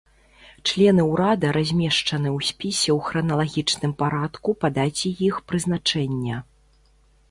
Члены 0.69 1.03
ўрада 1.11 1.47
размешчаны 1.57 2.29
ў 2.37 2.39
спісе 2.49 2.89
ў 2.97 3.11
храналагічным 3.11 3.91
парадку 4.03 4.49
па 4.63 4.67
даце 4.83 5.17
іх 5.31 5.35
прызначэння. 5.51 6.47